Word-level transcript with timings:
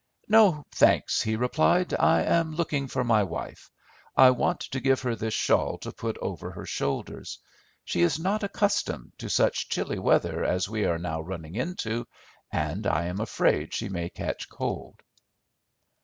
"No, 0.27 0.63
thanks," 0.71 1.21
he 1.21 1.35
replied, 1.35 1.93
"I 1.93 2.23
am 2.23 2.55
looking 2.55 2.87
for 2.87 3.03
my 3.03 3.21
wife. 3.21 3.69
I 4.17 4.31
want 4.31 4.61
to 4.61 4.79
give 4.79 5.01
her 5.03 5.15
this 5.15 5.35
shawl 5.35 5.77
to 5.77 5.91
put 5.91 6.17
over 6.17 6.49
her 6.49 6.65
shoulders. 6.65 7.37
She 7.85 8.01
is 8.01 8.17
not 8.17 8.41
accustomed 8.41 9.11
to 9.19 9.29
such 9.29 9.69
chilly 9.69 9.99
weather 9.99 10.43
as 10.43 10.67
we 10.67 10.85
are 10.85 10.97
now 10.97 11.21
running 11.21 11.53
into, 11.53 12.07
and 12.51 12.87
I 12.87 13.05
am 13.05 13.19
afraid 13.21 13.75
she 13.75 13.89
may 13.89 14.09
take 14.09 14.49
cold." 14.49 15.03